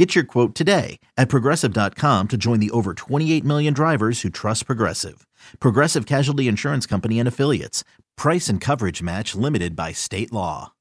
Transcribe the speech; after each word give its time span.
Get 0.00 0.14
your 0.14 0.24
quote 0.24 0.54
today 0.54 0.98
at 1.18 1.28
progressive.com 1.28 2.28
to 2.28 2.38
join 2.38 2.58
the 2.58 2.70
over 2.70 2.94
28 2.94 3.44
million 3.44 3.74
drivers 3.74 4.22
who 4.22 4.30
trust 4.30 4.64
Progressive. 4.64 5.26
Progressive 5.58 6.06
Casualty 6.06 6.48
Insurance 6.48 6.86
Company 6.86 7.18
and 7.18 7.28
Affiliates. 7.28 7.84
Price 8.16 8.48
and 8.48 8.62
coverage 8.62 9.02
match 9.02 9.34
limited 9.34 9.76
by 9.76 9.92
state 9.92 10.32
law. 10.32 10.72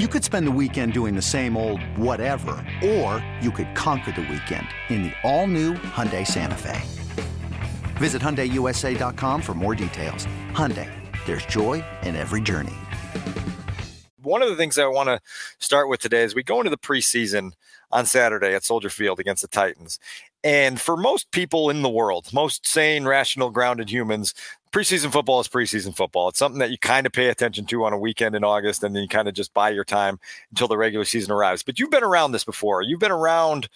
You 0.00 0.08
could 0.08 0.24
spend 0.24 0.48
the 0.48 0.50
weekend 0.50 0.94
doing 0.94 1.14
the 1.14 1.22
same 1.22 1.56
old 1.56 1.80
whatever, 1.96 2.66
or 2.84 3.24
you 3.40 3.52
could 3.52 3.72
conquer 3.76 4.10
the 4.10 4.22
weekend 4.22 4.66
in 4.88 5.04
the 5.04 5.12
all-new 5.22 5.74
Hyundai 5.74 6.26
Santa 6.26 6.56
Fe. 6.56 6.80
Visit 8.00 8.20
HyundaiUSA.com 8.20 9.42
for 9.42 9.54
more 9.54 9.76
details. 9.76 10.26
Hyundai, 10.54 10.90
there's 11.24 11.46
joy 11.46 11.84
in 12.02 12.16
every 12.16 12.40
journey. 12.40 12.74
One 14.20 14.42
of 14.42 14.48
the 14.48 14.56
things 14.56 14.76
I 14.76 14.88
want 14.88 15.08
to 15.08 15.20
start 15.60 15.88
with 15.88 16.00
today 16.00 16.24
is 16.24 16.34
we 16.34 16.42
go 16.42 16.58
into 16.58 16.70
the 16.70 16.76
preseason 16.76 17.52
on 17.90 18.06
Saturday 18.06 18.54
at 18.54 18.64
Soldier 18.64 18.90
Field 18.90 19.20
against 19.20 19.42
the 19.42 19.48
Titans. 19.48 19.98
And 20.44 20.80
for 20.80 20.96
most 20.96 21.30
people 21.32 21.68
in 21.68 21.82
the 21.82 21.88
world, 21.88 22.32
most 22.32 22.66
sane, 22.66 23.04
rational, 23.04 23.50
grounded 23.50 23.90
humans, 23.90 24.34
preseason 24.72 25.10
football 25.10 25.40
is 25.40 25.48
preseason 25.48 25.96
football. 25.96 26.28
It's 26.28 26.38
something 26.38 26.60
that 26.60 26.70
you 26.70 26.78
kind 26.78 27.06
of 27.06 27.12
pay 27.12 27.28
attention 27.28 27.66
to 27.66 27.84
on 27.84 27.92
a 27.92 27.98
weekend 27.98 28.34
in 28.34 28.44
August, 28.44 28.84
and 28.84 28.94
then 28.94 29.02
you 29.02 29.08
kind 29.08 29.28
of 29.28 29.34
just 29.34 29.52
buy 29.54 29.70
your 29.70 29.84
time 29.84 30.20
until 30.50 30.68
the 30.68 30.76
regular 30.76 31.04
season 31.04 31.32
arrives. 31.32 31.62
But 31.62 31.78
you've 31.78 31.90
been 31.90 32.04
around 32.04 32.32
this 32.32 32.44
before. 32.44 32.82
You've 32.82 33.00
been 33.00 33.10
around 33.10 33.68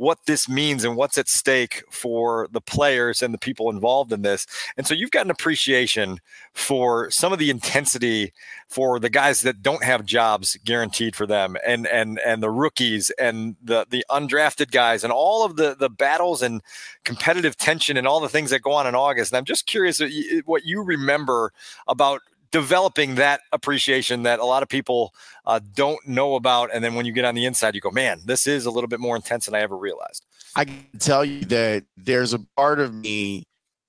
what 0.00 0.18
this 0.24 0.48
means 0.48 0.82
and 0.82 0.96
what's 0.96 1.18
at 1.18 1.28
stake 1.28 1.84
for 1.90 2.48
the 2.52 2.60
players 2.62 3.20
and 3.20 3.34
the 3.34 3.38
people 3.38 3.68
involved 3.68 4.14
in 4.14 4.22
this. 4.22 4.46
And 4.78 4.86
so 4.86 4.94
you've 4.94 5.10
got 5.10 5.26
an 5.26 5.30
appreciation 5.30 6.20
for 6.54 7.10
some 7.10 7.34
of 7.34 7.38
the 7.38 7.50
intensity 7.50 8.32
for 8.70 8.98
the 8.98 9.10
guys 9.10 9.42
that 9.42 9.60
don't 9.60 9.84
have 9.84 10.06
jobs 10.06 10.56
guaranteed 10.64 11.14
for 11.14 11.26
them 11.26 11.54
and 11.66 11.86
and 11.86 12.18
and 12.20 12.42
the 12.42 12.48
rookies 12.48 13.10
and 13.18 13.56
the 13.62 13.84
the 13.90 14.02
undrafted 14.10 14.70
guys 14.70 15.04
and 15.04 15.12
all 15.12 15.44
of 15.44 15.56
the 15.56 15.76
the 15.78 15.90
battles 15.90 16.40
and 16.40 16.62
competitive 17.04 17.58
tension 17.58 17.98
and 17.98 18.06
all 18.06 18.20
the 18.20 18.28
things 18.30 18.48
that 18.48 18.62
go 18.62 18.72
on 18.72 18.86
in 18.86 18.94
August. 18.94 19.32
And 19.32 19.36
I'm 19.36 19.44
just 19.44 19.66
curious 19.66 20.00
what 20.46 20.64
you 20.64 20.82
remember 20.82 21.52
about 21.86 22.22
developing 22.52 23.16
that 23.16 23.40
appreciation 23.52 24.24
that 24.24 24.40
a 24.40 24.44
lot 24.44 24.62
of 24.62 24.68
people 24.68 25.14
uh, 25.46 25.60
don't 25.74 26.06
know 26.06 26.34
about. 26.34 26.70
And 26.72 26.82
then 26.82 26.94
when 26.94 27.06
you 27.06 27.12
get 27.12 27.24
on 27.24 27.34
the 27.34 27.44
inside, 27.44 27.74
you 27.74 27.80
go, 27.80 27.90
man, 27.90 28.20
this 28.24 28.46
is 28.46 28.66
a 28.66 28.70
little 28.70 28.88
bit 28.88 29.00
more 29.00 29.16
intense 29.16 29.46
than 29.46 29.54
I 29.54 29.60
ever 29.60 29.76
realized. 29.76 30.26
I 30.56 30.64
can 30.64 30.86
tell 30.98 31.24
you 31.24 31.44
that 31.46 31.84
there's 31.96 32.32
a 32.32 32.40
part 32.56 32.80
of 32.80 32.94
me, 32.94 33.44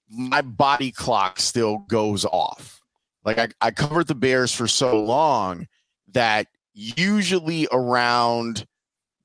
my 0.09 0.41
body 0.41 0.91
clock 0.91 1.39
still 1.39 1.79
goes 1.89 2.25
off. 2.25 2.81
Like 3.23 3.37
I, 3.37 3.49
I 3.61 3.71
covered 3.71 4.07
the 4.07 4.15
Bears 4.15 4.53
for 4.53 4.67
so 4.67 5.03
long 5.03 5.67
that 6.13 6.47
usually 6.73 7.67
around 7.71 8.65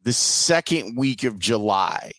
the 0.03 0.13
second 0.13 0.97
week 0.97 1.25
of 1.25 1.39
July, 1.39 2.13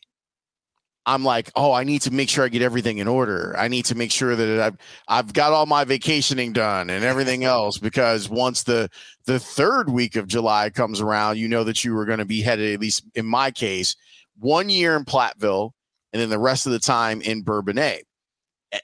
I'm 1.08 1.24
like, 1.24 1.50
oh, 1.56 1.72
I 1.72 1.86
need 1.86 2.02
to 2.02 2.12
make 2.12 2.28
sure 2.28 2.44
I 2.44 2.50
get 2.50 2.62
everything 2.62 2.98
in 2.98 3.08
order. 3.08 3.56
I 3.58 3.70
need 3.70 3.86
to 3.86 3.96
make 3.96 4.12
sure 4.12 4.36
that 4.36 4.60
I've 4.60 4.78
I've 5.08 5.34
got 5.34 5.54
all 5.54 5.66
my 5.66 5.86
vacationing 5.86 6.52
done 6.52 6.90
and 6.90 7.06
everything 7.06 7.46
else 7.46 7.78
because 7.78 8.30
once 8.30 8.64
the 8.64 8.90
the 9.26 9.40
third 9.40 9.90
week 9.90 10.18
of 10.18 10.28
July 10.28 10.70
comes 10.70 11.00
around, 11.00 11.38
you 11.38 11.48
know 11.48 11.64
that 11.64 11.86
you 11.86 11.94
were 11.94 12.04
going 12.04 12.20
to 12.20 12.26
be 12.26 12.42
headed 12.42 12.74
at 12.74 12.82
least 12.82 13.06
in 13.16 13.26
my 13.26 13.52
case 13.52 13.96
one 14.38 14.68
year 14.68 14.98
in 14.98 15.06
Platteville 15.06 15.72
and 16.12 16.22
then 16.22 16.30
the 16.30 16.38
rest 16.38 16.66
of 16.66 16.74
the 16.74 16.80
time 16.80 17.22
in 17.22 17.42
Bourbonnais. 17.42 18.02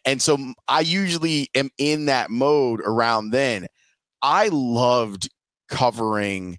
And 0.06 0.22
so 0.22 0.38
I 0.70 0.80
usually 0.80 1.50
am 1.56 1.70
in 1.78 2.06
that 2.06 2.30
mode 2.30 2.80
around 2.80 3.32
then. 3.32 3.68
I 4.22 4.48
loved 4.48 5.30
covering 5.68 6.58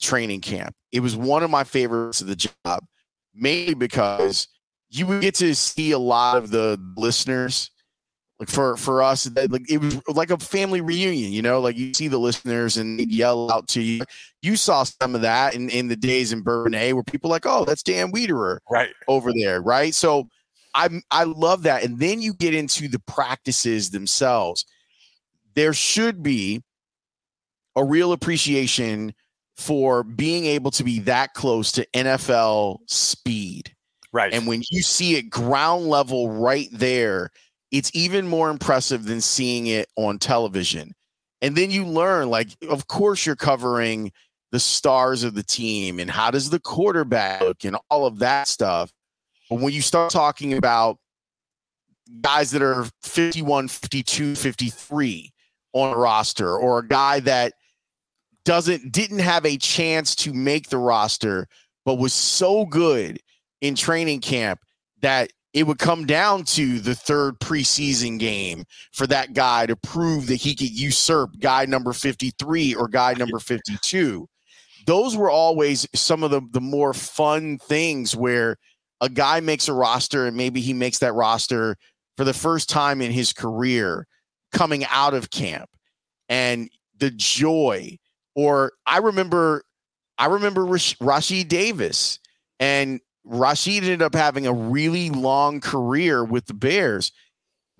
training 0.00 0.40
camp. 0.40 0.74
It 0.92 1.00
was 1.00 1.14
one 1.14 1.42
of 1.42 1.50
my 1.50 1.64
favorites 1.64 2.22
of 2.22 2.26
the 2.26 2.36
job, 2.36 2.86
mainly 3.34 3.74
because 3.74 4.48
you 4.90 5.06
would 5.06 5.22
get 5.22 5.34
to 5.36 5.54
see 5.54 5.92
a 5.92 5.98
lot 5.98 6.36
of 6.36 6.50
the 6.50 6.80
listeners. 6.96 7.70
Like 8.38 8.48
for 8.48 8.76
for 8.76 9.02
us 9.02 9.28
like 9.34 9.68
it 9.68 9.78
was 9.78 10.00
like 10.06 10.30
a 10.30 10.38
family 10.38 10.80
reunion 10.80 11.32
you 11.32 11.42
know? 11.42 11.60
Like 11.60 11.76
you 11.76 11.92
see 11.92 12.06
the 12.06 12.18
listeners 12.18 12.76
and 12.76 13.00
yell 13.10 13.50
out 13.50 13.66
to 13.68 13.82
you. 13.82 14.02
You 14.42 14.54
saw 14.54 14.84
some 14.84 15.16
of 15.16 15.22
that 15.22 15.56
in 15.56 15.68
in 15.70 15.88
the 15.88 15.96
days 15.96 16.32
in 16.32 16.42
bourbonnais 16.44 16.92
where 16.92 17.02
people 17.02 17.30
like 17.30 17.46
oh 17.46 17.64
that's 17.64 17.82
dan 17.82 18.12
Wiederer 18.12 18.58
right. 18.70 18.90
over 19.08 19.32
there 19.32 19.60
right? 19.60 19.92
So 19.92 20.28
i 20.74 20.88
i 21.10 21.24
love 21.24 21.64
that. 21.64 21.82
And 21.82 21.98
then 21.98 22.22
you 22.22 22.32
get 22.32 22.54
into 22.54 22.86
the 22.86 23.00
practices 23.00 23.90
themselves. 23.90 24.64
There 25.56 25.72
should 25.72 26.22
be 26.22 26.62
a 27.74 27.82
real 27.82 28.12
appreciation 28.12 29.14
for 29.56 30.04
being 30.04 30.46
able 30.46 30.70
to 30.70 30.84
be 30.84 31.00
that 31.00 31.34
close 31.34 31.72
to 31.72 31.84
nfl 31.92 32.78
speed 32.86 33.74
Right. 34.18 34.34
And 34.34 34.48
when 34.48 34.64
you 34.68 34.82
see 34.82 35.14
it 35.14 35.30
ground 35.30 35.86
level 35.86 36.28
right 36.28 36.68
there, 36.72 37.30
it's 37.70 37.88
even 37.94 38.26
more 38.26 38.50
impressive 38.50 39.04
than 39.04 39.20
seeing 39.20 39.68
it 39.68 39.86
on 39.94 40.18
television. 40.18 40.92
And 41.40 41.54
then 41.54 41.70
you 41.70 41.86
learn, 41.86 42.28
like, 42.28 42.48
of 42.68 42.88
course, 42.88 43.24
you're 43.24 43.36
covering 43.36 44.10
the 44.50 44.58
stars 44.58 45.22
of 45.22 45.36
the 45.36 45.44
team 45.44 46.00
and 46.00 46.10
how 46.10 46.32
does 46.32 46.50
the 46.50 46.58
quarterback 46.58 47.42
look 47.42 47.64
and 47.64 47.76
all 47.90 48.06
of 48.06 48.18
that 48.18 48.48
stuff. 48.48 48.90
But 49.48 49.60
when 49.60 49.72
you 49.72 49.82
start 49.82 50.10
talking 50.10 50.54
about 50.54 50.98
guys 52.20 52.50
that 52.50 52.62
are 52.62 52.86
51, 53.04 53.68
52, 53.68 54.34
53 54.34 55.32
on 55.74 55.94
a 55.94 55.96
roster, 55.96 56.58
or 56.58 56.80
a 56.80 56.88
guy 56.88 57.20
that 57.20 57.52
doesn't 58.44 58.90
didn't 58.90 59.20
have 59.20 59.46
a 59.46 59.58
chance 59.58 60.16
to 60.16 60.32
make 60.32 60.70
the 60.70 60.78
roster, 60.78 61.46
but 61.84 62.00
was 62.00 62.12
so 62.12 62.66
good 62.66 63.20
in 63.60 63.74
training 63.74 64.20
camp 64.20 64.60
that 65.00 65.30
it 65.54 65.66
would 65.66 65.78
come 65.78 66.06
down 66.06 66.44
to 66.44 66.78
the 66.78 66.94
third 66.94 67.38
preseason 67.40 68.18
game 68.18 68.64
for 68.92 69.06
that 69.06 69.32
guy 69.32 69.66
to 69.66 69.76
prove 69.76 70.26
that 70.26 70.36
he 70.36 70.54
could 70.54 70.70
usurp 70.70 71.30
guy 71.40 71.64
number 71.64 71.92
53 71.92 72.74
or 72.74 72.86
guy 72.86 73.14
number 73.14 73.38
52. 73.38 74.28
Those 74.86 75.16
were 75.16 75.30
always 75.30 75.86
some 75.94 76.22
of 76.22 76.30
the, 76.30 76.42
the 76.50 76.60
more 76.60 76.92
fun 76.94 77.58
things 77.58 78.14
where 78.14 78.56
a 79.00 79.08
guy 79.08 79.40
makes 79.40 79.68
a 79.68 79.72
roster 79.72 80.26
and 80.26 80.36
maybe 80.36 80.60
he 80.60 80.72
makes 80.72 80.98
that 80.98 81.14
roster 81.14 81.76
for 82.16 82.24
the 82.24 82.34
first 82.34 82.68
time 82.68 83.00
in 83.00 83.10
his 83.10 83.32
career 83.32 84.06
coming 84.52 84.84
out 84.90 85.14
of 85.14 85.30
camp 85.30 85.70
and 86.28 86.70
the 86.98 87.10
joy 87.10 87.96
or 88.34 88.72
I 88.86 88.98
remember 88.98 89.62
I 90.18 90.26
remember 90.26 90.64
Rashied 90.64 91.48
Davis 91.48 92.18
and 92.58 93.00
Rashied 93.28 93.82
ended 93.82 94.02
up 94.02 94.14
having 94.14 94.46
a 94.46 94.52
really 94.52 95.10
long 95.10 95.60
career 95.60 96.24
with 96.24 96.46
the 96.46 96.54
Bears. 96.54 97.12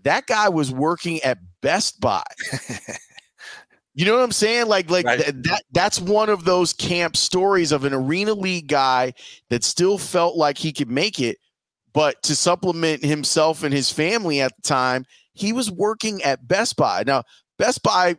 That 0.03 0.27
guy 0.27 0.49
was 0.49 0.71
working 0.71 1.21
at 1.23 1.39
Best 1.61 2.01
Buy. 2.01 2.23
you 3.95 4.05
know 4.05 4.15
what 4.15 4.23
I'm 4.23 4.33
saying? 4.33 4.67
Like, 4.67 4.91
like 4.91 5.07
right. 5.07 5.21
th- 5.21 5.35
that. 5.45 5.63
That's 5.73 6.01
one 6.01 6.29
of 6.29 6.45
those 6.45 6.73
camp 6.73 7.17
stories 7.17 7.73
of 7.73 7.85
an 7.85 7.95
arena 7.95 8.35
league 8.35 8.69
guy 8.69 9.15
that 9.51 9.65
still 9.65 9.99
felt 9.99 10.37
like 10.37 10.59
he 10.59 10.73
could 10.73 10.91
make 10.91 11.19
it, 11.19 11.39
but 11.93 12.23
to 12.25 12.37
supplement 12.37 13.05
himself 13.05 13.63
and 13.63 13.75
his 13.75 13.91
family 13.91 14.41
at 14.41 14.55
the 14.57 14.63
time, 14.63 15.05
he 15.33 15.53
was 15.53 15.71
working 15.71 16.23
at 16.23 16.47
Best 16.47 16.77
Buy. 16.77 17.05
Now, 17.07 17.23
Best 17.59 17.83
Buy 17.83 18.17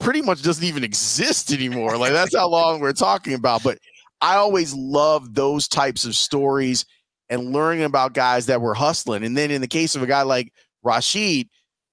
pretty 0.00 0.22
much 0.22 0.42
doesn't 0.42 0.64
even 0.64 0.82
exist 0.82 1.52
anymore. 1.52 1.96
Like 1.96 2.12
that's 2.12 2.34
how 2.34 2.48
long 2.48 2.80
we're 2.80 2.92
talking 2.92 3.34
about. 3.34 3.62
But 3.62 3.78
I 4.20 4.36
always 4.36 4.74
love 4.74 5.34
those 5.34 5.68
types 5.68 6.04
of 6.04 6.14
stories 6.14 6.84
and 7.28 7.52
learning 7.52 7.84
about 7.84 8.12
guys 8.12 8.46
that 8.46 8.60
were 8.60 8.74
hustling. 8.74 9.24
And 9.24 9.36
then 9.36 9.50
in 9.50 9.60
the 9.60 9.68
case 9.68 9.94
of 9.94 10.02
a 10.02 10.06
guy 10.06 10.22
like 10.22 10.52
Rashied, 10.84 11.48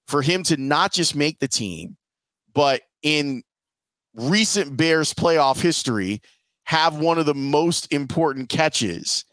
for 0.06 0.22
him 0.22 0.42
to 0.44 0.56
not 0.56 0.92
just 0.92 1.14
make 1.14 1.38
the 1.38 1.48
team, 1.48 1.96
but 2.54 2.82
in 3.02 3.42
recent 4.14 4.76
Bears 4.76 5.14
playoff 5.14 5.60
history, 5.60 6.20
have 6.64 6.98
one 6.98 7.18
of 7.18 7.26
the 7.26 7.34
most 7.34 7.92
important 7.92 8.48
catches 8.48 9.24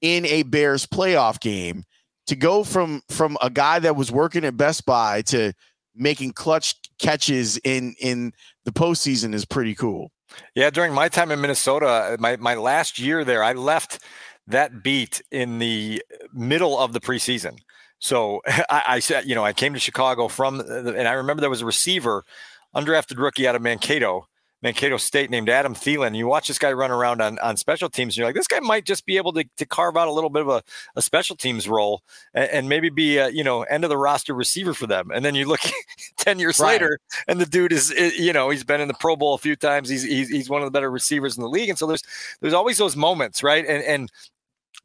in 0.00 0.26
a 0.26 0.42
Bears 0.42 0.86
playoff 0.86 1.40
game 1.40 1.84
to 2.26 2.36
go 2.36 2.64
from 2.64 3.02
from 3.08 3.36
a 3.40 3.50
guy 3.50 3.78
that 3.78 3.96
was 3.96 4.10
working 4.10 4.44
at 4.44 4.56
Best 4.56 4.84
Buy 4.84 5.22
to 5.22 5.52
making 5.94 6.32
clutch 6.32 6.74
catches 6.98 7.58
in 7.58 7.94
in 8.00 8.32
the 8.64 8.72
postseason 8.72 9.34
is 9.34 9.44
pretty 9.44 9.74
cool. 9.74 10.10
Yeah, 10.54 10.70
during 10.70 10.92
my 10.92 11.08
time 11.08 11.30
in 11.30 11.40
Minnesota, 11.40 11.86
uh, 11.86 12.16
my, 12.18 12.36
my 12.36 12.54
last 12.54 12.98
year 12.98 13.24
there, 13.24 13.42
I 13.42 13.52
left 13.52 14.00
that 14.46 14.82
beat 14.82 15.22
in 15.30 15.58
the 15.58 16.02
middle 16.32 16.78
of 16.78 16.92
the 16.92 17.00
preseason. 17.00 17.58
So 17.98 18.40
I, 18.46 18.82
I 18.86 18.98
said, 18.98 19.26
you 19.26 19.34
know, 19.34 19.44
I 19.44 19.52
came 19.52 19.74
to 19.74 19.80
Chicago 19.80 20.28
from, 20.28 20.58
the, 20.58 20.94
and 20.96 21.08
I 21.08 21.12
remember 21.12 21.40
there 21.40 21.50
was 21.50 21.62
a 21.62 21.66
receiver, 21.66 22.24
undrafted 22.74 23.18
rookie 23.18 23.46
out 23.46 23.54
of 23.54 23.62
Mankato 23.62 24.26
Mankato 24.62 24.96
State 24.96 25.30
named 25.30 25.48
Adam 25.48 25.74
Thielen. 25.74 26.16
You 26.16 26.26
watch 26.26 26.48
this 26.48 26.58
guy 26.58 26.72
run 26.72 26.90
around 26.90 27.20
on, 27.20 27.38
on 27.40 27.56
special 27.56 27.88
teams, 27.88 28.12
and 28.12 28.18
you're 28.18 28.26
like, 28.26 28.34
this 28.34 28.46
guy 28.46 28.60
might 28.60 28.84
just 28.84 29.04
be 29.06 29.16
able 29.16 29.32
to, 29.32 29.44
to 29.56 29.66
carve 29.66 29.96
out 29.96 30.08
a 30.08 30.12
little 30.12 30.30
bit 30.30 30.42
of 30.42 30.48
a, 30.48 30.62
a 30.96 31.02
special 31.02 31.36
teams 31.36 31.68
role 31.68 32.02
and, 32.34 32.48
and 32.50 32.68
maybe 32.68 32.88
be 32.88 33.18
a, 33.18 33.28
you 33.28 33.42
know, 33.42 33.62
end 33.62 33.84
of 33.84 33.90
the 33.90 33.96
roster 33.96 34.34
receiver 34.34 34.74
for 34.74 34.86
them. 34.86 35.10
And 35.12 35.24
then 35.24 35.34
you 35.34 35.46
look 35.46 35.60
10 36.18 36.38
years 36.38 36.60
right. 36.60 36.72
later, 36.72 36.98
and 37.26 37.40
the 37.40 37.46
dude 37.46 37.72
is, 37.72 37.90
you 37.90 38.32
know, 38.32 38.50
he's 38.50 38.64
been 38.64 38.80
in 38.80 38.88
the 38.88 38.94
Pro 38.94 39.16
Bowl 39.16 39.34
a 39.34 39.38
few 39.38 39.56
times. 39.56 39.88
He's, 39.88 40.02
he's, 40.02 40.28
he's 40.28 40.48
one 40.48 40.62
of 40.62 40.66
the 40.66 40.72
better 40.72 40.90
receivers 40.90 41.36
in 41.36 41.42
the 41.42 41.48
league. 41.48 41.68
And 41.68 41.78
so 41.78 41.86
there's, 41.86 42.02
there's 42.40 42.54
always 42.54 42.78
those 42.78 42.96
moments, 42.96 43.42
right? 43.42 43.64
And, 43.66 43.82
and 43.82 44.10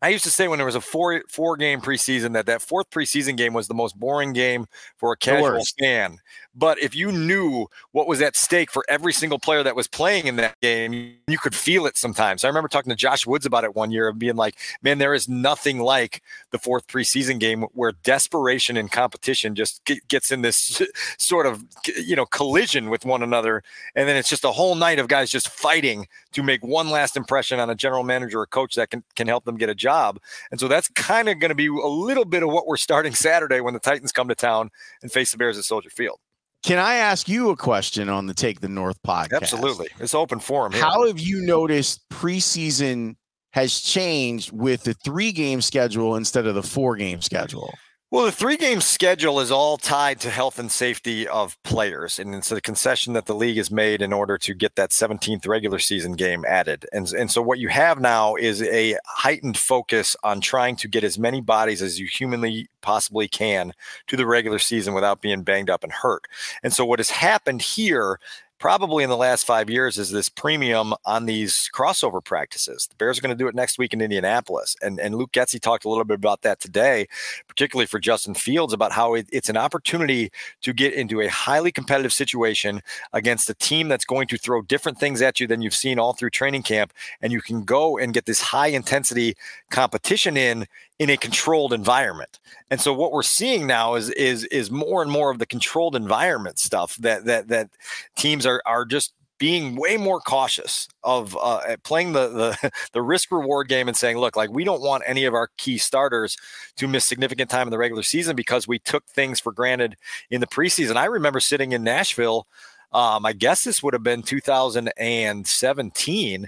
I 0.02 0.10
used 0.10 0.24
to 0.26 0.30
say 0.30 0.48
when 0.48 0.60
there 0.60 0.66
was 0.66 0.76
a 0.76 0.82
four 0.82 1.24
four 1.28 1.58
game 1.58 1.82
preseason 1.82 2.34
that 2.34 2.46
that 2.46 2.62
fourth 2.62 2.90
preseason 2.92 3.36
game 3.36 3.54
was 3.54 3.68
the 3.68 3.74
most 3.74 3.98
boring 3.98 4.32
game 4.32 4.68
for 4.98 5.12
a 5.12 5.18
casual 5.18 5.64
fan. 5.80 6.20
But 6.57 6.81
if 6.81 6.95
you 6.95 7.12
knew 7.12 7.68
what 7.92 8.07
was 8.07 8.19
at 8.19 8.36
stake 8.36 8.71
for 8.71 8.83
every 8.89 9.13
single 9.13 9.38
player 9.38 9.62
that 9.62 9.75
was 9.75 9.88
playing 9.88 10.25
in 10.25 10.38
that 10.38 10.59
game, 10.59 11.13
you 11.27 11.38
could 11.38 11.54
feel 11.54 11.86
it 11.86 11.98
sometimes. 11.98 12.44
I 12.44 12.48
remember 12.48 12.68
talking 12.68 12.89
to 12.89 12.95
Josh 12.95 13.27
Woods 13.27 13.45
about 13.45 13.63
it 13.63 13.75
one 13.75 13.92
year 13.92 14.07
of 14.07 14.18
being 14.18 14.36
like, 14.36 14.57
man, 14.81 14.98
there 14.98 15.13
is 15.13 15.30
nothing 15.30 15.80
like 15.80 16.24
the 16.51 16.57
fourth 16.57 16.88
preseason 16.88 17.39
game 17.39 17.62
where 17.74 17.92
desperation 18.04 18.75
and 18.75 18.92
competition 18.92 19.54
just 19.54 19.88
gets 20.07 20.31
in 20.31 20.42
this 20.42 20.81
sort 21.19 21.45
of, 21.45 21.63
you 21.95 22.15
know, 22.15 22.25
collision 22.25 22.89
with 22.89 23.06
one 23.06 23.21
another. 23.21 23.62
And 23.95 24.09
then 24.09 24.15
it's 24.15 24.30
just 24.30 24.44
a 24.44 24.51
whole 24.51 24.74
night 24.74 24.98
of 24.98 25.07
guys 25.07 25.30
just 25.30 25.50
fighting 25.50 26.07
to 26.33 26.42
make 26.42 26.65
one 26.65 26.89
last 26.89 27.15
impression 27.15 27.59
on 27.59 27.69
a 27.69 27.75
general 27.75 28.04
manager 28.04 28.42
or 28.42 28.48
coach 28.48 28.74
that 28.75 28.89
can, 28.89 29.04
can 29.15 29.27
help 29.27 29.45
them 29.45 29.57
get 29.57 29.69
a 29.69 29.75
job. 29.75 30.19
And 30.50 30.59
so 30.59 30.68
that's 30.68 30.88
kind 30.89 31.30
of 31.30 31.39
going 31.39 31.50
to 31.50 31.56
be 31.56 31.68
a 31.68 31.88
little 31.88 32.25
bit 32.25 32.42
of 32.42 32.50
what 32.50 32.65
we're 32.65 32.77
starting 32.77 33.13
Saturday 33.13 33.62
when 33.62 33.75
the 33.75 33.80
Titans 33.80 34.12
come 34.12 34.27
to 34.27 34.36
town 34.36 34.71
and 35.04 35.12
face 35.12 35.31
the 35.31 35.38
Bears 35.38 35.59
at 35.59 35.63
Soldier 35.63 35.92
Field. 35.92 36.19
Can 36.63 36.80
I 36.80 36.95
ask 36.95 37.30
you 37.30 37.50
a 37.50 37.56
question 37.56 38.09
on 38.09 38.25
the 38.25 38.33
Take 38.33 38.59
the 38.59 38.68
North 38.68 39.01
podcast? 39.04 39.42
Absolutely. 39.42 39.88
It's 40.00 40.13
open 40.13 40.39
forum. 40.39 40.74
Here. 40.74 40.81
How 40.81 41.07
have 41.07 41.19
you 41.19 41.42
noticed 41.42 42.01
preseason 42.09 43.15
has 43.51 43.80
changed 43.80 44.51
with 44.51 44.83
the 44.83 44.94
three 44.94 45.31
game 45.31 45.62
schedule 45.62 46.15
instead 46.15 46.45
of 46.45 46.56
the 46.56 46.63
four 46.63 46.95
game 46.95 47.21
schedule? 47.21 47.74
Well, 48.09 48.24
the 48.24 48.31
three 48.31 48.56
game 48.56 48.80
schedule 48.80 49.42
is 49.42 49.51
all 49.51 49.77
tied 49.77 50.21
to 50.21 50.30
health 50.30 50.59
and 50.59 50.71
safety 50.71 51.27
of 51.27 51.62
players. 51.63 52.19
And 52.19 52.33
it's 52.33 52.54
a 52.54 52.62
concession 52.62 53.12
that 53.13 53.25
the 53.25 53.36
league 53.36 53.57
has 53.57 53.69
made 53.69 54.01
in 54.01 54.13
order 54.13 54.38
to 54.38 54.54
get 54.54 54.77
that 54.77 54.92
17th 54.92 55.45
regular 55.45 55.77
season 55.77 56.13
game 56.13 56.45
added. 56.48 56.86
And, 56.94 57.12
and 57.12 57.30
so 57.30 57.42
what 57.42 57.59
you 57.59 57.68
have 57.68 58.00
now 58.00 58.36
is 58.36 58.62
a 58.62 58.98
heightened 59.06 59.57
focus 59.57 60.15
on 60.24 60.39
trying 60.39 60.77
to 60.77 60.88
get 60.88 61.04
as 61.04 61.19
many 61.19 61.42
bodies 61.42 61.81
as 61.81 62.00
you 62.00 62.07
humanly 62.07 62.69
possibly 62.81 63.27
can 63.27 63.74
to 64.07 64.15
the 64.15 64.25
regular 64.25 64.59
season 64.59 64.94
without 64.94 65.21
being 65.21 65.44
banged 65.44 65.69
up 65.69 65.83
and 65.83 65.92
hurt. 65.92 66.27
And 66.63 66.71
so 66.71 66.86
what 66.86 67.00
has 67.00 67.09
happened 67.09 67.62
here 67.62 68.21
probably 68.59 69.04
in 69.04 69.09
the 69.09 69.18
last 69.18 69.45
five 69.45 69.69
years 69.69 69.98
is 69.98 70.12
this 70.12 70.30
premium 70.30 70.94
on 71.06 71.25
these 71.25 71.69
crossover 71.74 72.24
practices. 72.24 72.88
The 72.88 72.95
Bears 72.95 73.18
are 73.18 73.21
going 73.21 73.36
to 73.36 73.44
do 73.44 73.48
it 73.48 73.56
next 73.56 73.77
week 73.77 73.94
in 73.94 74.01
Indianapolis. 74.01 74.75
And, 74.81 75.00
and 75.00 75.15
Luke 75.15 75.31
Getsy 75.31 75.59
talked 75.59 75.86
a 75.86 75.89
little 75.89 76.04
bit 76.04 76.15
about 76.15 76.42
that 76.42 76.59
today, 76.59 77.07
particularly 77.48 77.86
for 77.86 78.00
Justin 78.00 78.33
Fields, 78.33 78.74
about 78.74 78.92
how 78.92 79.13
it, 79.13 79.27
it's 79.31 79.50
an 79.50 79.57
opportunity 79.57 80.31
to 80.62 80.74
get 80.74 80.94
into 80.94 81.21
a 81.21 81.27
highly 81.27 81.71
competitive 81.71 82.13
situation 82.13 82.81
against 83.13 83.50
a 83.50 83.54
team 83.54 83.88
that's 83.88 84.06
going 84.06 84.27
to 84.27 84.38
throw 84.38 84.62
different 84.62 84.98
things 84.98 85.21
at 85.21 85.39
you 85.39 85.48
than 85.48 85.62
you've 85.62 85.75
seen 85.75 86.00
all 86.00 86.13
through 86.13 86.31
training 86.31 86.63
camp. 86.63 86.94
And 87.21 87.31
you 87.31 87.42
can 87.42 87.63
go 87.63 87.98
and 87.98 88.13
get 88.13 88.25
this 88.25 88.42
high 88.42 88.68
intensity 88.68 89.36
competition 89.69 90.36
in 90.36 90.65
in 91.00 91.10
a 91.10 91.18
controlled 91.18 91.74
environment. 91.74 92.40
And 92.72 92.82
so 92.82 92.94
what 92.94 93.12
we're 93.12 93.24
seeing 93.24 93.68
now 93.68 93.96
is 93.96 94.10
is 94.12 94.46
is 94.46 94.72
more 94.72 95.02
and 95.02 95.12
more 95.12 95.32
of 95.32 95.40
the 95.40 95.46
controlled 95.46 95.96
environment 95.96 96.60
stuff 96.60 96.96
that 96.98 97.26
that 97.26 97.50
that 97.50 97.70
teams 98.16 98.46
are 98.46 98.62
are 98.66 98.86
just 98.86 99.14
being 99.40 99.76
way 99.76 99.98
more 99.98 100.20
cautious 100.20 100.88
of 101.04 101.38
uh, 101.40 101.76
playing 101.84 102.14
the, 102.14 102.28
the 102.30 102.72
the 102.94 103.02
risk 103.02 103.32
reward 103.32 103.68
game 103.68 103.88
and 103.88 103.96
saying, 103.96 104.18
look, 104.18 104.36
like 104.36 104.50
we 104.50 104.64
don't 104.64 104.82
want 104.82 105.04
any 105.06 105.26
of 105.26 105.34
our 105.34 105.50
key 105.58 105.78
starters 105.78 106.38
to 106.76 106.88
miss 106.88 107.06
significant 107.06 107.50
time 107.50 107.68
in 107.68 107.72
the 107.72 107.78
regular 107.78 108.04
season 108.04 108.36
because 108.36 108.68
we 108.68 108.80
took 108.80 109.06
things 109.06 109.40
for 109.40 109.52
granted 109.52 109.96
in 110.30 110.42
the 110.42 110.48
preseason. 110.48 110.96
I 110.96 111.06
remember 111.06 111.40
sitting 111.40 111.72
in 111.72 111.84
Nashville. 111.84 112.48
Um, 112.94 113.26
I 113.26 113.34
guess 113.34 113.64
this 113.64 113.84
would 113.84 113.94
have 113.94 114.04
been 114.04 114.24
2017 114.24 116.48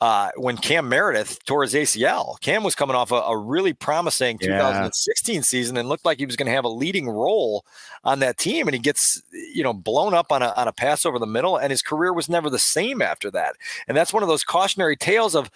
uh, 0.00 0.30
when 0.36 0.56
Cam 0.56 0.88
Meredith 0.88 1.44
tore 1.44 1.62
his 1.62 1.74
ACL. 1.74 2.40
Cam 2.40 2.62
was 2.62 2.74
coming 2.74 2.94
off 2.94 3.10
a, 3.10 3.16
a 3.16 3.36
really 3.36 3.72
promising 3.72 4.38
2016 4.38 5.34
yeah. 5.34 5.40
season 5.40 5.76
and 5.76 5.88
looked 5.88 6.04
like 6.04 6.18
he 6.18 6.26
was 6.26 6.36
going 6.36 6.46
to 6.46 6.52
have 6.52 6.64
a 6.64 6.68
leading 6.68 7.08
role 7.08 7.64
on 8.04 8.20
that 8.20 8.38
team. 8.38 8.68
And 8.68 8.74
he 8.74 8.80
gets, 8.80 9.20
you 9.32 9.64
know, 9.64 9.72
blown 9.72 10.14
up 10.14 10.30
on 10.30 10.42
a, 10.42 10.52
on 10.56 10.68
a 10.68 10.72
pass 10.72 11.04
over 11.04 11.18
the 11.18 11.26
middle, 11.26 11.56
and 11.56 11.70
his 11.70 11.82
career 11.82 12.12
was 12.12 12.28
never 12.28 12.48
the 12.48 12.58
same 12.58 13.02
after 13.02 13.30
that. 13.32 13.56
And 13.88 13.96
that's 13.96 14.12
one 14.12 14.22
of 14.22 14.28
those 14.28 14.44
cautionary 14.44 14.96
tales 14.96 15.34
of, 15.34 15.50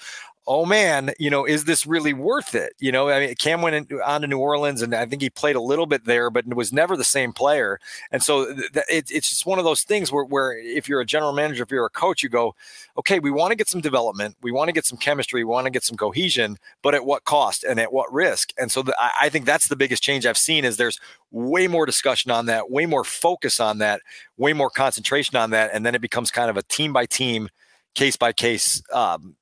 oh 0.46 0.66
man, 0.66 1.12
you 1.20 1.30
know, 1.30 1.44
is 1.44 1.64
this 1.64 1.86
really 1.86 2.12
worth 2.12 2.54
it? 2.54 2.72
You 2.80 2.90
know, 2.90 3.08
I 3.08 3.20
mean, 3.26 3.34
Cam 3.36 3.62
went 3.62 3.90
in, 3.90 4.00
on 4.00 4.22
to 4.22 4.26
New 4.26 4.38
Orleans, 4.38 4.82
and 4.82 4.94
I 4.94 5.06
think 5.06 5.22
he 5.22 5.30
played 5.30 5.54
a 5.54 5.60
little 5.60 5.86
bit 5.86 6.04
there, 6.04 6.30
but 6.30 6.52
was 6.52 6.72
never 6.72 6.96
the 6.96 7.04
same 7.04 7.32
player. 7.32 7.78
And 8.10 8.22
so 8.22 8.52
th- 8.52 8.84
it, 8.90 9.10
it's 9.10 9.28
just 9.28 9.46
one 9.46 9.58
of 9.60 9.64
those 9.64 9.82
things 9.82 10.10
where, 10.10 10.24
where 10.24 10.58
if 10.58 10.88
you're 10.88 11.00
a 11.00 11.06
general 11.06 11.32
manager, 11.32 11.62
if 11.62 11.70
you're 11.70 11.86
a 11.86 11.90
coach, 11.90 12.22
you 12.22 12.28
go, 12.28 12.56
okay, 12.98 13.20
we 13.20 13.30
want 13.30 13.52
to 13.52 13.56
get 13.56 13.68
some 13.68 13.80
development, 13.80 14.36
we 14.42 14.50
want 14.50 14.68
to 14.68 14.72
get 14.72 14.84
some 14.84 14.98
chemistry, 14.98 15.44
we 15.44 15.50
want 15.50 15.66
to 15.66 15.70
get 15.70 15.84
some 15.84 15.96
cohesion, 15.96 16.58
but 16.82 16.94
at 16.94 17.04
what 17.04 17.24
cost 17.24 17.62
and 17.62 17.78
at 17.78 17.92
what 17.92 18.12
risk? 18.12 18.52
And 18.58 18.70
so 18.72 18.82
I, 18.98 19.10
I 19.22 19.28
think 19.28 19.44
that's 19.44 19.68
the 19.68 19.76
biggest 19.76 20.02
change 20.02 20.26
I've 20.26 20.36
seen 20.36 20.64
is 20.64 20.76
there's 20.76 20.98
way 21.30 21.68
more 21.68 21.86
discussion 21.86 22.32
on 22.32 22.46
that, 22.46 22.68
way 22.68 22.86
more 22.86 23.04
focus 23.04 23.60
on 23.60 23.78
that, 23.78 24.00
way 24.38 24.52
more 24.52 24.70
concentration 24.70 25.36
on 25.36 25.50
that, 25.50 25.70
and 25.72 25.86
then 25.86 25.94
it 25.94 26.00
becomes 26.00 26.32
kind 26.32 26.50
of 26.50 26.56
a 26.56 26.62
team 26.64 26.92
by 26.92 27.06
team, 27.06 27.48
case 27.94 28.16
by 28.16 28.32
case 28.32 28.82
um, 28.92 29.36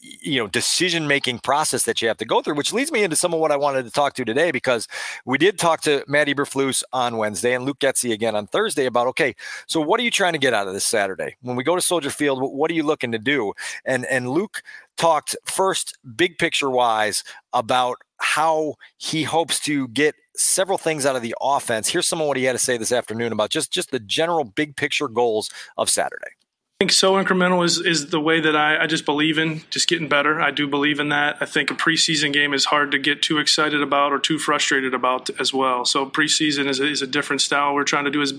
you 0.00 0.38
know 0.38 0.46
decision 0.46 1.06
making 1.06 1.38
process 1.38 1.84
that 1.84 2.02
you 2.02 2.08
have 2.08 2.18
to 2.18 2.26
go 2.26 2.42
through 2.42 2.54
which 2.54 2.72
leads 2.72 2.92
me 2.92 3.02
into 3.02 3.16
some 3.16 3.32
of 3.32 3.40
what 3.40 3.50
i 3.50 3.56
wanted 3.56 3.84
to 3.84 3.90
talk 3.90 4.12
to 4.12 4.24
today 4.24 4.50
because 4.50 4.86
we 5.24 5.38
did 5.38 5.58
talk 5.58 5.80
to 5.80 6.04
matt 6.06 6.28
eberflus 6.28 6.82
on 6.92 7.16
wednesday 7.16 7.54
and 7.54 7.64
luke 7.64 7.78
getsy 7.78 8.12
again 8.12 8.36
on 8.36 8.46
thursday 8.46 8.84
about 8.84 9.06
okay 9.06 9.34
so 9.66 9.80
what 9.80 9.98
are 9.98 10.02
you 10.02 10.10
trying 10.10 10.32
to 10.32 10.38
get 10.38 10.54
out 10.54 10.68
of 10.68 10.74
this 10.74 10.84
saturday? 10.84 11.36
When 11.42 11.56
we 11.56 11.64
go 11.64 11.74
to 11.74 11.82
soldier 11.82 12.10
field 12.10 12.40
what 12.40 12.70
are 12.70 12.74
you 12.74 12.82
looking 12.82 13.12
to 13.12 13.18
do? 13.18 13.52
And 13.84 14.04
and 14.06 14.30
luke 14.30 14.62
talked 14.96 15.36
first 15.44 15.96
big 16.16 16.38
picture 16.38 16.70
wise 16.70 17.22
about 17.52 17.98
how 18.18 18.74
he 18.96 19.22
hopes 19.22 19.60
to 19.60 19.88
get 19.88 20.14
several 20.34 20.78
things 20.78 21.06
out 21.06 21.16
of 21.16 21.22
the 21.22 21.34
offense. 21.40 21.88
Here's 21.88 22.06
some 22.06 22.20
of 22.20 22.26
what 22.26 22.36
he 22.36 22.44
had 22.44 22.52
to 22.52 22.58
say 22.58 22.76
this 22.76 22.92
afternoon 22.92 23.32
about 23.32 23.50
just 23.50 23.72
just 23.72 23.90
the 23.90 24.00
general 24.00 24.44
big 24.44 24.76
picture 24.76 25.08
goals 25.08 25.50
of 25.76 25.88
saturday 25.88 26.30
I 26.80 26.84
think 26.84 26.92
so 26.92 27.14
incremental 27.14 27.64
is, 27.64 27.80
is 27.80 28.10
the 28.10 28.20
way 28.20 28.38
that 28.38 28.54
I, 28.54 28.84
I 28.84 28.86
just 28.86 29.04
believe 29.04 29.36
in, 29.36 29.62
just 29.68 29.88
getting 29.88 30.06
better. 30.06 30.40
I 30.40 30.52
do 30.52 30.68
believe 30.68 31.00
in 31.00 31.08
that. 31.08 31.38
I 31.40 31.44
think 31.44 31.72
a 31.72 31.74
preseason 31.74 32.32
game 32.32 32.54
is 32.54 32.66
hard 32.66 32.92
to 32.92 33.00
get 33.00 33.20
too 33.20 33.38
excited 33.38 33.82
about 33.82 34.12
or 34.12 34.20
too 34.20 34.38
frustrated 34.38 34.94
about 34.94 35.28
as 35.40 35.52
well. 35.52 35.84
So 35.84 36.06
preseason 36.06 36.68
is 36.68 36.78
a, 36.78 36.86
is 36.86 37.02
a 37.02 37.08
different 37.08 37.42
style. 37.42 37.74
We're 37.74 37.82
trying 37.82 38.04
to 38.04 38.12
do 38.12 38.22
as 38.22 38.32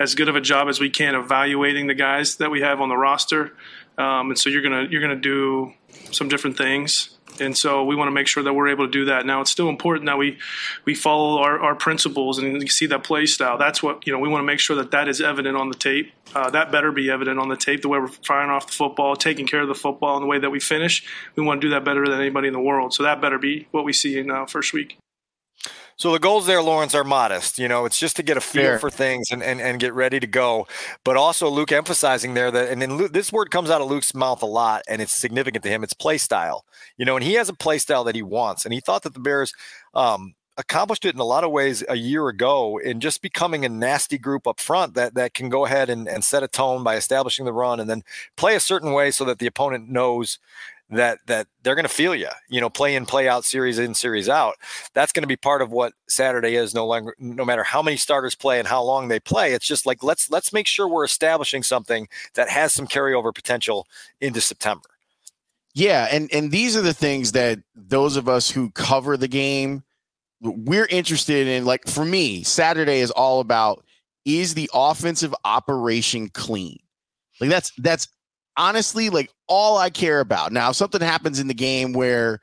as 0.00 0.16
good 0.16 0.28
of 0.28 0.34
a 0.34 0.40
job 0.40 0.66
as 0.66 0.80
we 0.80 0.90
can 0.90 1.14
evaluating 1.14 1.86
the 1.86 1.94
guys 1.94 2.38
that 2.38 2.50
we 2.50 2.60
have 2.60 2.80
on 2.80 2.88
the 2.88 2.96
roster, 2.96 3.52
um, 3.98 4.30
and 4.30 4.36
so 4.36 4.50
you're 4.50 4.62
gonna 4.62 4.88
you're 4.90 5.00
gonna 5.00 5.14
do 5.14 5.72
some 6.10 6.26
different 6.26 6.58
things 6.58 7.15
and 7.40 7.56
so 7.56 7.84
we 7.84 7.96
want 7.96 8.08
to 8.08 8.12
make 8.12 8.26
sure 8.26 8.42
that 8.42 8.52
we're 8.52 8.68
able 8.68 8.86
to 8.86 8.90
do 8.90 9.06
that. 9.06 9.26
Now, 9.26 9.40
it's 9.40 9.50
still 9.50 9.68
important 9.68 10.06
that 10.06 10.18
we 10.18 10.38
we 10.84 10.94
follow 10.94 11.42
our, 11.42 11.58
our 11.60 11.74
principles 11.74 12.38
and 12.38 12.62
you 12.62 12.68
see 12.68 12.86
that 12.86 13.04
play 13.04 13.26
style. 13.26 13.58
That's 13.58 13.82
what 13.82 14.06
you 14.06 14.12
know. 14.12 14.18
We 14.18 14.28
want 14.28 14.42
to 14.42 14.46
make 14.46 14.60
sure 14.60 14.76
that 14.76 14.90
that 14.90 15.08
is 15.08 15.20
evident 15.20 15.56
on 15.56 15.68
the 15.68 15.76
tape. 15.76 16.12
Uh, 16.34 16.50
that 16.50 16.72
better 16.72 16.92
be 16.92 17.10
evident 17.10 17.38
on 17.38 17.48
the 17.48 17.56
tape. 17.56 17.82
The 17.82 17.88
way 17.88 17.98
we're 17.98 18.08
firing 18.08 18.50
off 18.50 18.66
the 18.66 18.72
football, 18.72 19.16
taking 19.16 19.46
care 19.46 19.62
of 19.62 19.68
the 19.68 19.74
football, 19.74 20.16
and 20.16 20.22
the 20.22 20.28
way 20.28 20.38
that 20.38 20.50
we 20.50 20.60
finish. 20.60 21.04
We 21.34 21.42
want 21.42 21.60
to 21.60 21.66
do 21.66 21.70
that 21.70 21.84
better 21.84 22.06
than 22.06 22.20
anybody 22.20 22.48
in 22.48 22.54
the 22.54 22.60
world. 22.60 22.94
So 22.94 23.02
that 23.04 23.20
better 23.20 23.38
be 23.38 23.68
what 23.70 23.84
we 23.84 23.92
see 23.92 24.18
in 24.18 24.30
uh, 24.30 24.46
first 24.46 24.72
week. 24.72 24.98
So 25.96 26.12
the 26.12 26.18
goals 26.18 26.46
there, 26.46 26.62
Laurence, 26.62 26.94
are 26.94 27.04
modest. 27.04 27.58
You 27.58 27.68
know, 27.68 27.86
it's 27.86 27.98
just 27.98 28.16
to 28.16 28.22
get 28.22 28.36
a 28.36 28.40
feel 28.40 28.62
Fair. 28.62 28.78
for 28.78 28.90
things 28.90 29.30
and, 29.30 29.42
and, 29.42 29.60
and 29.60 29.80
get 29.80 29.94
ready 29.94 30.20
to 30.20 30.26
go. 30.26 30.66
But 31.04 31.16
also 31.16 31.48
Luke 31.48 31.72
emphasizing 31.72 32.34
there 32.34 32.50
that, 32.50 32.70
and 32.70 32.82
then 32.82 32.96
Luke, 32.96 33.12
this 33.12 33.32
word 33.32 33.50
comes 33.50 33.70
out 33.70 33.80
of 33.80 33.88
Luke's 33.88 34.14
mouth 34.14 34.42
a 34.42 34.46
lot, 34.46 34.82
and 34.88 35.00
it's 35.00 35.12
significant 35.12 35.64
to 35.64 35.70
him. 35.70 35.82
It's 35.82 35.94
play 35.94 36.18
style. 36.18 36.64
You 36.98 37.06
know, 37.06 37.16
and 37.16 37.24
he 37.24 37.34
has 37.34 37.48
a 37.48 37.54
play 37.54 37.78
style 37.78 38.04
that 38.04 38.14
he 38.14 38.22
wants, 38.22 38.64
and 38.64 38.74
he 38.74 38.80
thought 38.80 39.02
that 39.04 39.14
the 39.14 39.20
Bears 39.20 39.52
um, 39.94 40.34
accomplished 40.58 41.04
it 41.04 41.14
in 41.14 41.20
a 41.20 41.24
lot 41.24 41.44
of 41.44 41.50
ways 41.50 41.84
a 41.88 41.96
year 41.96 42.28
ago 42.28 42.78
in 42.78 43.00
just 43.00 43.22
becoming 43.22 43.64
a 43.64 43.68
nasty 43.68 44.18
group 44.18 44.46
up 44.46 44.60
front 44.60 44.94
that 44.94 45.14
that 45.14 45.34
can 45.34 45.48
go 45.48 45.64
ahead 45.64 45.90
and, 45.90 46.08
and 46.08 46.24
set 46.24 46.42
a 46.42 46.48
tone 46.48 46.82
by 46.82 46.96
establishing 46.96 47.44
the 47.44 47.52
run 47.52 47.80
and 47.80 47.90
then 47.90 48.02
play 48.36 48.54
a 48.54 48.60
certain 48.60 48.92
way 48.92 49.10
so 49.10 49.24
that 49.24 49.38
the 49.38 49.46
opponent 49.46 49.88
knows 49.88 50.38
that 50.90 51.18
that 51.26 51.48
they're 51.62 51.74
going 51.74 51.84
to 51.84 51.88
feel 51.88 52.14
you. 52.14 52.28
You 52.48 52.60
know, 52.60 52.70
play 52.70 52.94
in, 52.94 53.06
play 53.06 53.28
out, 53.28 53.44
series 53.44 53.78
in, 53.78 53.94
series 53.94 54.28
out. 54.28 54.54
That's 54.94 55.12
going 55.12 55.22
to 55.22 55.28
be 55.28 55.36
part 55.36 55.62
of 55.62 55.70
what 55.70 55.94
Saturday 56.08 56.54
is. 56.54 56.74
No 56.74 56.86
longer, 56.86 57.14
no 57.18 57.44
matter 57.44 57.64
how 57.64 57.82
many 57.82 57.96
starters 57.96 58.34
play 58.34 58.58
and 58.58 58.68
how 58.68 58.82
long 58.82 59.08
they 59.08 59.20
play, 59.20 59.52
it's 59.52 59.66
just 59.66 59.86
like 59.86 60.02
let's 60.02 60.30
let's 60.30 60.52
make 60.52 60.66
sure 60.66 60.88
we're 60.88 61.04
establishing 61.04 61.62
something 61.62 62.08
that 62.34 62.48
has 62.48 62.72
some 62.72 62.86
carryover 62.86 63.34
potential 63.34 63.86
into 64.20 64.40
September. 64.40 64.88
Yeah, 65.74 66.08
and 66.10 66.30
and 66.32 66.50
these 66.50 66.76
are 66.76 66.82
the 66.82 66.94
things 66.94 67.32
that 67.32 67.58
those 67.74 68.16
of 68.16 68.28
us 68.28 68.50
who 68.50 68.70
cover 68.70 69.16
the 69.16 69.28
game 69.28 69.82
we're 70.40 70.86
interested 70.86 71.46
in 71.46 71.64
like 71.64 71.86
for 71.88 72.04
me, 72.04 72.42
Saturday 72.42 73.00
is 73.00 73.10
all 73.10 73.40
about 73.40 73.84
is 74.24 74.54
the 74.54 74.70
offensive 74.74 75.34
operation 75.44 76.28
clean? 76.28 76.78
Like 77.40 77.50
that's 77.50 77.72
that's 77.78 78.08
honestly 78.56 79.10
like 79.10 79.30
all 79.46 79.78
I 79.78 79.90
care 79.90 80.20
about. 80.20 80.52
Now, 80.52 80.70
if 80.70 80.76
something 80.76 81.00
happens 81.00 81.38
in 81.38 81.48
the 81.48 81.54
game 81.54 81.92
where 81.92 82.40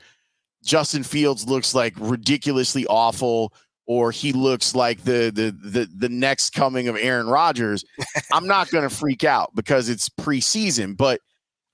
Justin 0.64 1.04
Fields 1.04 1.48
looks 1.48 1.76
like 1.76 1.94
ridiculously 1.98 2.86
awful 2.88 3.54
or 3.86 4.12
he 4.12 4.32
looks 4.32 4.74
like 4.74 5.04
the 5.04 5.32
the 5.34 5.56
the, 5.70 5.90
the 5.96 6.10
next 6.10 6.52
coming 6.52 6.88
of 6.88 6.96
Aaron 6.96 7.28
Rodgers, 7.28 7.84
I'm 8.32 8.48
not 8.48 8.70
going 8.70 8.88
to 8.88 8.96
freak 8.96 9.24
out 9.24 9.54
because 9.56 9.90
it's 9.90 10.10
preseason, 10.10 10.96
but 10.96 11.20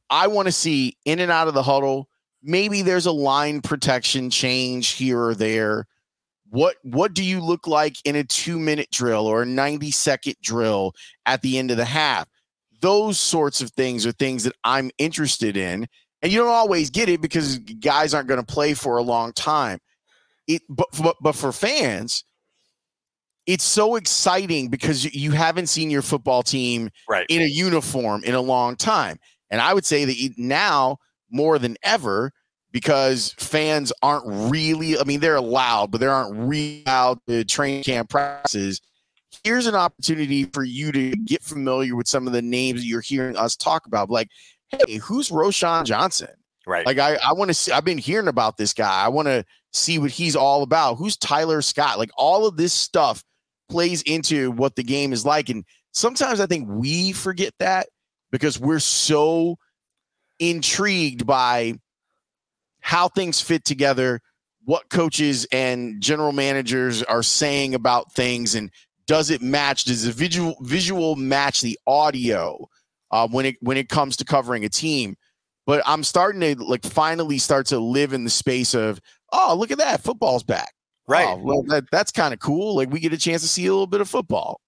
I 0.09 0.27
want 0.27 0.47
to 0.47 0.51
see 0.51 0.97
in 1.05 1.19
and 1.19 1.31
out 1.31 1.47
of 1.47 1.53
the 1.53 1.63
huddle. 1.63 2.09
Maybe 2.41 2.81
there's 2.81 3.05
a 3.05 3.11
line 3.11 3.61
protection 3.61 4.29
change 4.29 4.91
here 4.91 5.21
or 5.21 5.35
there. 5.35 5.87
What 6.49 6.77
what 6.83 7.13
do 7.13 7.23
you 7.23 7.41
look 7.41 7.67
like 7.67 7.97
in 8.05 8.15
a 8.15 8.23
2-minute 8.23 8.89
drill 8.91 9.27
or 9.27 9.43
a 9.43 9.45
90 9.45 9.91
second 9.91 10.35
drill 10.41 10.93
at 11.25 11.41
the 11.41 11.57
end 11.57 11.71
of 11.71 11.77
the 11.77 11.85
half? 11.85 12.27
Those 12.81 13.19
sorts 13.19 13.61
of 13.61 13.71
things 13.71 14.05
are 14.05 14.11
things 14.13 14.43
that 14.45 14.55
I'm 14.63 14.89
interested 14.97 15.57
in. 15.57 15.87
And 16.21 16.31
you 16.31 16.39
don't 16.39 16.49
always 16.49 16.89
get 16.89 17.07
it 17.07 17.21
because 17.21 17.59
guys 17.59 18.13
aren't 18.13 18.27
going 18.27 18.43
to 18.43 18.45
play 18.45 18.73
for 18.73 18.97
a 18.97 19.03
long 19.03 19.31
time. 19.33 19.79
It 20.47 20.61
but, 20.69 20.87
but 21.01 21.15
but 21.21 21.35
for 21.35 21.51
fans, 21.51 22.23
it's 23.45 23.63
so 23.63 23.95
exciting 23.95 24.67
because 24.67 25.13
you 25.13 25.31
haven't 25.31 25.67
seen 25.67 25.89
your 25.89 26.01
football 26.01 26.43
team 26.43 26.89
right. 27.07 27.25
in 27.29 27.41
a 27.41 27.45
uniform 27.45 28.23
in 28.23 28.35
a 28.35 28.41
long 28.41 28.75
time. 28.75 29.17
And 29.49 29.61
I 29.61 29.73
would 29.73 29.85
say 29.85 30.05
that 30.05 30.33
now 30.37 30.97
more 31.31 31.57
than 31.57 31.75
ever, 31.83 32.31
because 32.71 33.33
fans 33.37 33.91
aren't 34.01 34.25
really, 34.51 34.97
I 34.97 35.03
mean, 35.03 35.19
they're 35.19 35.35
allowed, 35.35 35.91
but 35.91 35.99
they 35.99 36.07
aren't 36.07 36.35
really 36.35 36.83
allowed 36.85 37.19
to 37.27 37.43
train 37.43 37.83
camp 37.83 38.09
practices. 38.09 38.81
Here's 39.43 39.67
an 39.67 39.75
opportunity 39.75 40.43
for 40.45 40.63
you 40.63 40.91
to 40.91 41.11
get 41.11 41.43
familiar 41.43 41.95
with 41.95 42.07
some 42.07 42.27
of 42.27 42.33
the 42.33 42.41
names 42.41 42.85
you're 42.85 43.01
hearing 43.01 43.37
us 43.37 43.55
talk 43.55 43.85
about. 43.85 44.09
Like, 44.09 44.29
hey, 44.69 44.95
who's 44.97 45.29
Roschon 45.29 45.85
Johnson? 45.85 46.29
Right. 46.67 46.85
Like, 46.85 46.99
I, 46.99 47.15
I 47.15 47.33
want 47.33 47.49
to 47.49 47.53
see, 47.53 47.71
I've 47.71 47.85
been 47.85 47.97
hearing 47.97 48.27
about 48.27 48.57
this 48.57 48.73
guy. 48.73 49.03
I 49.03 49.07
want 49.07 49.27
to 49.27 49.43
see 49.73 49.97
what 49.97 50.11
he's 50.11 50.35
all 50.35 50.61
about. 50.61 50.95
Who's 50.95 51.17
Tyler 51.17 51.61
Scott? 51.61 51.97
Like, 51.97 52.11
all 52.17 52.45
of 52.45 52.57
this 52.57 52.73
stuff 52.73 53.23
plays 53.69 54.01
into 54.03 54.51
what 54.51 54.75
the 54.75 54.83
game 54.83 55.13
is 55.13 55.25
like. 55.25 55.49
And 55.49 55.63
sometimes 55.93 56.39
I 56.39 56.45
think 56.45 56.67
we 56.69 57.13
forget 57.13 57.53
that 57.59 57.87
because 58.31 58.59
we're 58.59 58.79
so 58.79 59.57
intrigued 60.39 61.25
by 61.25 61.75
how 62.81 63.07
things 63.07 63.41
fit 63.41 63.65
together, 63.65 64.21
what 64.65 64.89
coaches 64.89 65.47
and 65.51 66.01
general 66.01 66.31
managers 66.31 67.03
are 67.03 67.23
saying 67.23 67.75
about 67.75 68.11
things, 68.13 68.55
and 68.55 68.71
does 69.07 69.29
it 69.29 69.41
match? 69.41 69.85
Does 69.85 70.05
the 70.05 70.11
visual 70.11 70.55
visual 70.61 71.15
match 71.15 71.61
the 71.61 71.79
audio 71.87 72.67
uh, 73.11 73.27
when 73.27 73.45
it 73.45 73.55
when 73.61 73.77
it 73.77 73.89
comes 73.89 74.17
to 74.17 74.25
covering 74.25 74.65
a 74.65 74.69
team? 74.69 75.15
But 75.65 75.83
I'm 75.85 76.03
starting 76.03 76.41
to 76.41 76.63
like 76.63 76.83
finally 76.83 77.37
start 77.37 77.67
to 77.67 77.79
live 77.79 78.13
in 78.13 78.23
the 78.23 78.29
space 78.29 78.73
of 78.73 78.99
oh 79.31 79.55
look 79.57 79.71
at 79.71 79.77
that 79.77 80.01
football's 80.01 80.43
back 80.43 80.73
right 81.07 81.27
oh, 81.27 81.37
well, 81.37 81.63
that, 81.63 81.85
that's 81.91 82.11
kind 82.11 82.33
of 82.33 82.39
cool 82.39 82.75
like 82.75 82.91
we 82.91 82.99
get 82.99 83.13
a 83.13 83.17
chance 83.17 83.41
to 83.41 83.47
see 83.47 83.65
a 83.65 83.71
little 83.71 83.87
bit 83.87 84.01
of 84.01 84.09
football 84.09 84.61